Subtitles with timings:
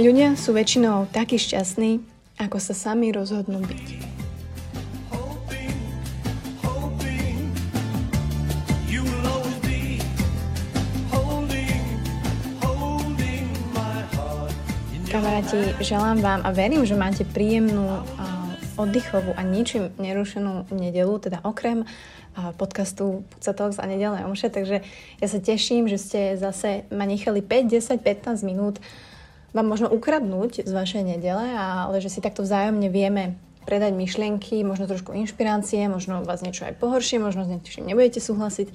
[0.00, 2.00] Ľudia sú väčšinou takí šťastní,
[2.40, 3.88] ako sa sami rozhodnú byť.
[15.12, 18.00] Kamaráti, želám vám a verím, že máte príjemnú,
[18.80, 21.84] oddychovú a ničím nerušenú nedelu, teda okrem
[22.56, 24.80] podcastu Puca Talks a nedelné omše, takže
[25.20, 28.80] ja sa teším, že ste zase ma nechali 5, 10, 15 minút
[29.50, 34.88] vám možno ukradnúť z vašej nedele, ale že si takto vzájomne vieme predať myšlienky, možno
[34.88, 38.72] trošku inšpirácie, možno vás niečo aj pohoršie, možno s niečím nebudete súhlasiť,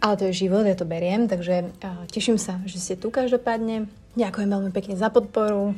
[0.00, 1.72] ale to je život, ja to beriem, takže
[2.10, 3.86] teším sa, že ste tu každopádne.
[4.16, 5.76] Ďakujem veľmi pekne za podporu,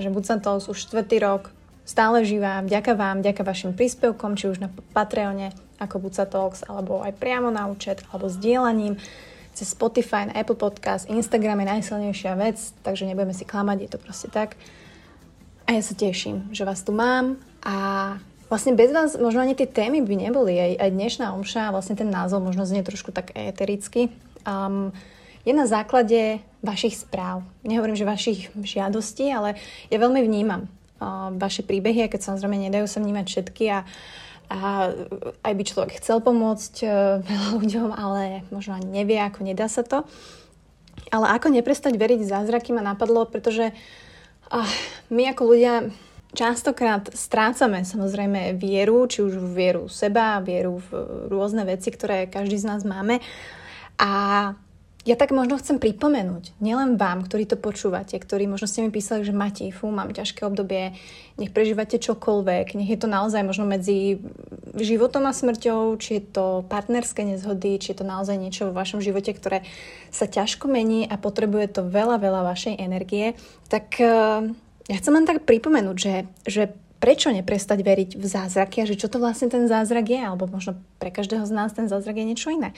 [0.00, 1.52] že to už štvrtý rok
[1.84, 2.64] stále živá.
[2.64, 7.52] Vďaka vám, vďaka vašim príspevkom, či už na Patreone ako Buca Talks, alebo aj priamo
[7.52, 8.96] na účet, alebo sdielaním
[9.54, 13.98] cez Spotify, na Apple Podcast, Instagram je najsilnejšia vec, takže nebudeme si klamať, je to
[14.02, 14.58] proste tak.
[15.64, 17.74] A ja sa teším, že vás tu mám a
[18.52, 20.58] vlastne bez vás možno ani tie témy by neboli.
[20.60, 24.12] Aj, aj dnešná omša, vlastne ten názov možno znie trošku tak etericky.
[24.44, 24.92] Um,
[25.46, 27.46] je na základe vašich správ.
[27.64, 29.56] Nehovorím, že vašich žiadostí, ale
[29.88, 30.68] ja veľmi vnímam
[31.00, 33.88] uh, vaše príbehy, a keď samozrejme nedajú sa vnímať všetky a uh,
[34.52, 34.92] a
[35.40, 36.88] aj by človek chcel pomôcť e,
[37.24, 40.04] veľa ľuďom, ale možno ani nevie, ako nedá sa to.
[41.10, 43.74] Ale ako neprestať veriť v zázraky ma napadlo, pretože
[45.10, 45.74] my ako ľudia
[46.34, 50.90] častokrát strácame samozrejme vieru, či už v vieru seba, vieru v
[51.30, 53.22] rôzne veci, ktoré každý z nás máme.
[53.98, 54.12] A
[55.04, 59.20] ja tak možno chcem pripomenúť, nielen vám, ktorí to počúvate, ktorí možno ste mi písali,
[59.20, 60.96] že máte, fú, mám ťažké obdobie,
[61.36, 64.16] nech prežívate čokoľvek, nech je to naozaj možno medzi
[64.72, 69.04] životom a smrťou, či je to partnerské nezhody, či je to naozaj niečo vo vašom
[69.04, 69.68] živote, ktoré
[70.08, 73.36] sa ťažko mení a potrebuje to veľa, veľa vašej energie,
[73.68, 74.40] tak uh,
[74.88, 76.14] ja chcem len tak pripomenúť, že,
[76.48, 76.62] že
[76.96, 80.80] prečo neprestať veriť v zázraky a že čo to vlastne ten zázrak je, alebo možno
[80.96, 82.72] pre každého z nás ten zázrak je niečo iné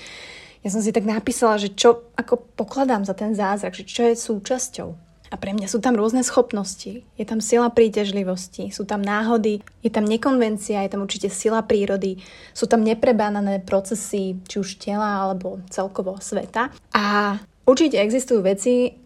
[0.67, 4.19] ja som si tak napísala, že čo ako pokladám za ten zázrak, že čo je
[4.19, 4.91] súčasťou.
[5.31, 9.91] A pre mňa sú tam rôzne schopnosti, je tam sila príťažlivosti, sú tam náhody, je
[9.91, 12.19] tam nekonvencia, je tam určite sila prírody,
[12.51, 16.75] sú tam neprebánané procesy, či už tela alebo celkovo sveta.
[16.95, 18.99] A určite existujú veci,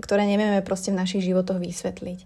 [0.00, 2.24] ktoré nevieme proste v našich životoch vysvetliť.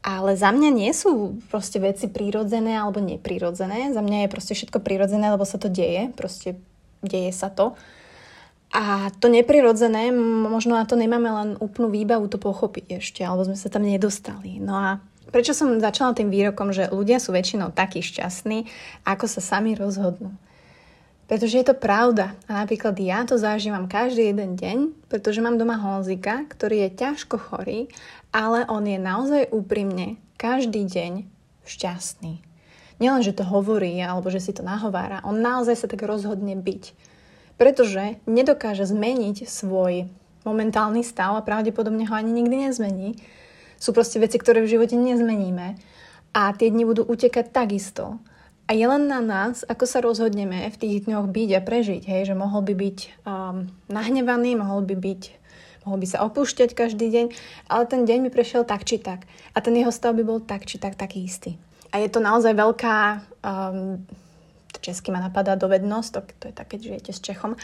[0.00, 3.92] Ale za mňa nie sú proste veci prírodzené alebo neprirodzené.
[3.92, 6.08] Za mňa je proste všetko prírodzené, lebo sa to deje.
[6.16, 6.56] Proste
[7.04, 7.76] deje sa to.
[8.70, 13.58] A to neprirodzené, možno na to nemáme len úplnú výbavu to pochopiť ešte, alebo sme
[13.58, 14.62] sa tam nedostali.
[14.62, 15.02] No a
[15.34, 18.70] prečo som začala tým výrokom, že ľudia sú väčšinou takí šťastní,
[19.02, 20.30] ako sa sami rozhodnú?
[21.26, 22.34] Pretože je to pravda.
[22.50, 27.38] A napríklad ja to zažívam každý jeden deň, pretože mám doma Honzika, ktorý je ťažko
[27.38, 27.90] chorý,
[28.30, 31.26] ale on je naozaj úprimne každý deň
[31.66, 32.42] šťastný.
[32.98, 37.09] Nielen, že to hovorí, alebo že si to nahovára, on naozaj sa tak rozhodne byť
[37.60, 40.08] pretože nedokáže zmeniť svoj
[40.48, 43.20] momentálny stav a pravdepodobne ho ani nikdy nezmení.
[43.76, 45.76] Sú proste veci, ktoré v živote nezmeníme
[46.32, 48.16] a tie dni budú utekať takisto.
[48.64, 52.02] A je len na nás, ako sa rozhodneme v tých dňoch byť a prežiť.
[52.08, 52.32] Hej?
[52.32, 52.98] Že mohol by byť
[53.28, 55.22] um, nahnevaný, mohol by byť
[55.88, 57.26] mohol by sa opúšťať každý deň,
[57.72, 59.24] ale ten deň by prešiel tak či tak.
[59.56, 61.56] A ten jeho stav by bol tak či tak taký istý.
[61.90, 62.96] A je to naozaj veľká
[63.42, 64.04] um,
[64.80, 67.54] česky ma napadá dovednosť, to, to je také, že žijete s Čechom.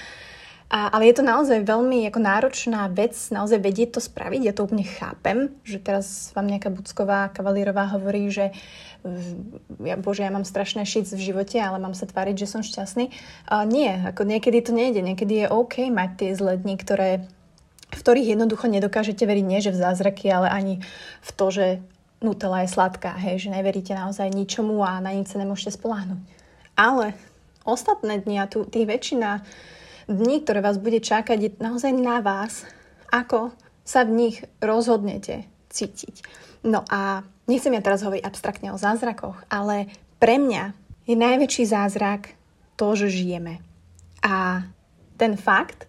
[0.66, 4.40] A, ale je to naozaj veľmi ako náročná vec, naozaj vedieť to spraviť.
[4.42, 8.50] Ja to úplne chápem, že teraz vám nejaká Bucková kavalírová hovorí, že
[9.86, 13.14] ja, bože, ja mám strašné šic v živote, ale mám sa tváriť, že som šťastný.
[13.46, 15.06] A nie, ako niekedy to nejde.
[15.06, 17.10] Niekedy je OK mať tie zlé dni, ktoré,
[17.94, 20.74] v ktorých jednoducho nedokážete veriť nie, že v zázraky, ale ani
[21.22, 21.66] v to, že
[22.18, 26.35] Nutella je sladká, hej, že neveríte naozaj ničomu a na nič sa nemôžete spoláhnuť.
[26.76, 27.16] Ale
[27.64, 29.42] ostatné dni a tu, tých väčšina
[30.06, 32.62] dní, ktoré vás bude čakať, je naozaj na vás,
[33.10, 33.50] ako
[33.82, 36.22] sa v nich rozhodnete cítiť.
[36.62, 39.90] No a nechcem ja teraz hovoriť abstraktne o zázrakoch, ale
[40.22, 40.74] pre mňa
[41.06, 42.34] je najväčší zázrak
[42.74, 43.62] to, že žijeme.
[44.22, 44.66] A
[45.16, 45.86] ten fakt,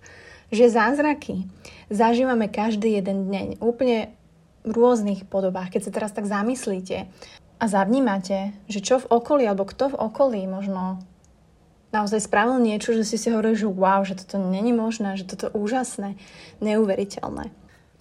[0.53, 1.49] že zázraky
[1.91, 4.13] zažívame každý jeden deň úplne
[4.67, 5.73] v rôznych podobách.
[5.73, 7.07] Keď sa teraz tak zamyslíte,
[7.57, 11.01] a zavnímate, že čo v okolí, alebo kto v okolí možno
[11.89, 15.49] naozaj spravil niečo, že si si hovorili, že wow, že toto není možné, že toto
[15.55, 16.19] úžasné,
[16.61, 17.49] neuveriteľné.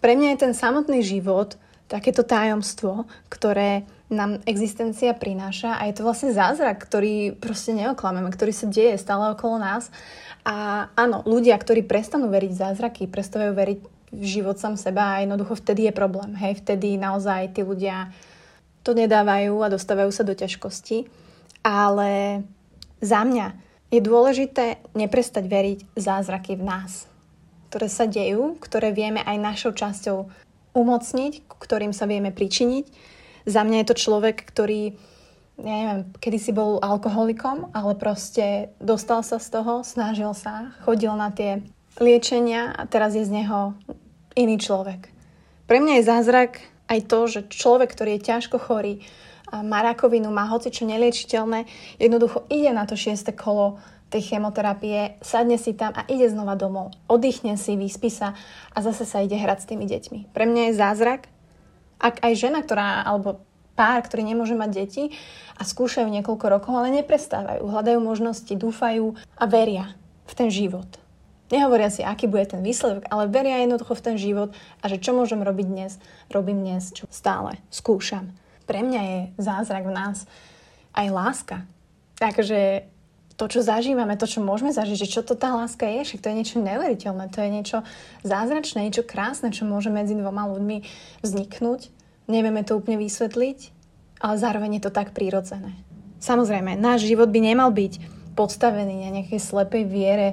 [0.04, 1.56] Pre mňa je ten samotný život
[1.86, 8.52] takéto tajomstvo, ktoré nám existencia prináša a je to vlastne zázrak, ktorý proste neoklameme, ktorý
[8.54, 9.90] sa deje stále okolo nás.
[10.46, 13.80] A áno, ľudia, ktorí prestanú veriť v zázraky, prestávajú veriť
[14.14, 16.38] život sám seba a jednoducho vtedy je problém.
[16.38, 18.14] Hej, vtedy naozaj tí ľudia
[18.86, 21.10] to nedávajú a dostávajú sa do ťažkosti.
[21.66, 22.46] Ale
[23.02, 23.58] za mňa
[23.90, 27.10] je dôležité neprestať veriť zázraky v nás,
[27.74, 30.30] ktoré sa dejú, ktoré vieme aj našou časťou
[30.78, 32.86] umocniť, ktorým sa vieme pričiniť.
[33.50, 34.94] Za mňa je to človek, ktorý
[35.56, 41.32] neviem, kedy si bol alkoholikom, ale proste dostal sa z toho, snažil sa, chodil na
[41.32, 41.64] tie
[41.96, 43.72] liečenia a teraz je z neho
[44.36, 45.08] iný človek.
[45.64, 49.02] Pre mňa je zázrak aj to, že človek, ktorý je ťažko chorý,
[49.52, 51.70] má rakovinu, má hoci čo neliečiteľné,
[52.02, 53.78] jednoducho ide na to šieste kolo
[54.10, 56.94] tej chemoterapie, sadne si tam a ide znova domov.
[57.10, 58.38] Oddychne si, vyspí sa
[58.70, 60.30] a zase sa ide hrať s tými deťmi.
[60.30, 61.26] Pre mňa je zázrak,
[61.98, 63.42] ak aj žena, ktorá, alebo
[63.74, 65.04] pár, ktorí nemôže mať deti
[65.58, 69.94] a skúšajú niekoľko rokov, ale neprestávajú, hľadajú možnosti, dúfajú a veria
[70.26, 70.86] v ten život.
[71.52, 74.50] Nehovoria si, aký bude ten výsledok, ale veria jednoducho v ten život
[74.82, 75.92] a že čo môžem robiť dnes,
[76.30, 78.34] robím dnes, čo stále skúšam.
[78.66, 80.26] Pre mňa je zázrak v nás
[80.90, 81.56] aj láska.
[82.18, 82.90] Takže
[83.38, 86.28] to, čo zažívame, to, čo môžeme zažiť, že čo to tá láska je, však to
[86.32, 87.78] je niečo neuveriteľné, to je niečo
[88.26, 90.82] zázračné, niečo krásne, čo môže medzi dvoma ľuďmi
[91.22, 91.94] vzniknúť
[92.26, 93.58] Nevieme to úplne vysvetliť,
[94.18, 95.78] ale zároveň je to tak prírodzené.
[96.18, 98.02] Samozrejme, náš život by nemal byť
[98.34, 100.28] postavený na nejakej slepej viere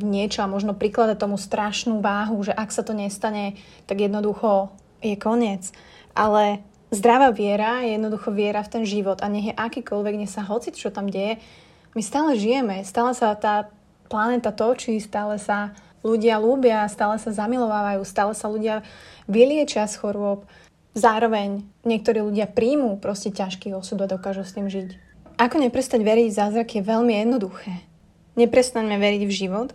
[0.00, 4.72] niečo a možno prikladať tomu strašnú váhu, že ak sa to nestane, tak jednoducho
[5.04, 5.70] je koniec.
[6.16, 10.42] Ale zdravá viera je jednoducho viera v ten život a nech je akýkoľvek, nech sa
[10.44, 11.38] hoci čo tam deje,
[11.96, 13.72] my stále žijeme, stále sa tá
[14.08, 18.86] planéta točí, stále sa ľudia ľúbia, stále sa zamilovávajú, stále sa ľudia
[19.26, 20.46] vyliečia z chorôb.
[20.96, 24.94] Zároveň niektorí ľudia príjmú proste ťažký osud a dokážu s tým žiť.
[25.38, 27.87] Ako neprestať veriť v zázrak je veľmi jednoduché.
[28.38, 29.74] Neprestaňme veriť v život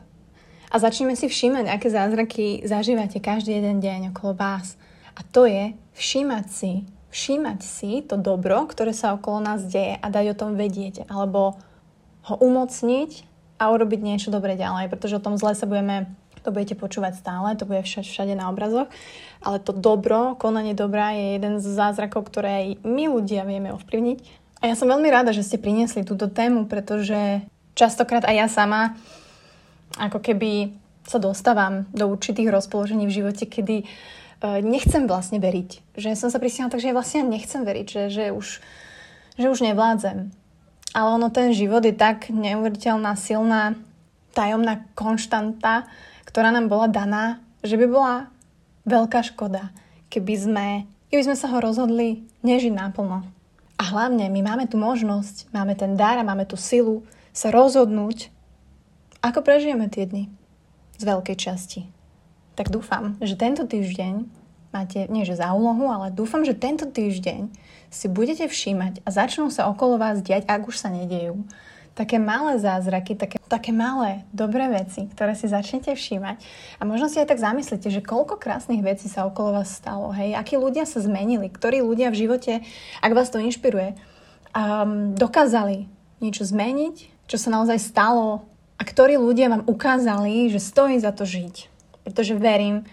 [0.72, 4.80] a začneme si všímať, aké zázraky zažívate každý jeden deň okolo vás.
[5.14, 10.08] A to je všímať si, všímať si to dobro, ktoré sa okolo nás deje a
[10.08, 11.60] dať o tom vedieť, alebo
[12.32, 13.28] ho umocniť
[13.60, 16.08] a urobiť niečo dobre ďalej, pretože o tom zle sa budeme
[16.44, 18.92] to budete počúvať stále, to bude všade, všade na obrazoch,
[19.40, 24.20] ale to dobro, konanie dobra je jeden z zázrakov, ktoré aj my ľudia vieme ovplyvniť.
[24.60, 28.98] A ja som veľmi rada, že ste priniesli túto tému, pretože častokrát aj ja sama
[29.98, 30.74] ako keby
[31.06, 36.00] sa dostávam do určitých rozpoložení v živote, kedy uh, nechcem vlastne veriť.
[36.00, 38.48] Že som sa prisiahla tak, že ja vlastne nechcem veriť, že, že, už,
[39.38, 40.32] že už nevládzem.
[40.94, 43.78] Ale ono ten život je tak neuveriteľná, silná,
[44.34, 45.90] tajomná konštanta,
[46.26, 48.16] ktorá nám bola daná, že by bola
[48.86, 49.74] veľká škoda,
[50.10, 50.68] keby sme,
[51.10, 53.26] keby sme sa ho rozhodli nežiť naplno.
[53.78, 57.04] A hlavne my máme tu možnosť, máme ten dar a máme tú silu
[57.34, 58.30] sa rozhodnúť,
[59.26, 60.30] ako prežijeme tie dni
[61.02, 61.82] z veľkej časti.
[62.54, 64.30] Tak dúfam, že tento týždeň
[64.70, 67.50] máte, nie že za úlohu, ale dúfam, že tento týždeň
[67.94, 71.46] si budete všímať a začnú sa okolo vás diať, ak už sa nedejú,
[71.94, 76.42] také malé zázraky, také, také malé, dobré veci, ktoré si začnete všímať.
[76.82, 80.34] A možno si aj tak zamyslíte, že koľko krásnych vecí sa okolo vás stalo, hej,
[80.34, 82.54] akí ľudia sa zmenili, ktorí ľudia v živote,
[82.98, 83.94] ak vás to inšpiruje,
[84.58, 85.86] um, dokázali
[86.18, 88.44] niečo zmeniť, čo sa naozaj stalo
[88.78, 91.72] a ktorí ľudia vám ukázali, že stojí za to žiť.
[92.04, 92.84] Pretože verím,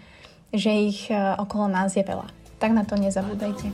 [0.54, 2.30] že ich uh, okolo nás je veľa.
[2.62, 3.72] Tak na to nezabúdajte.